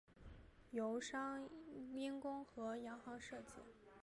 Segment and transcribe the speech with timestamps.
[0.71, 0.95] 由
[1.93, 3.53] 英商公和洋行设计。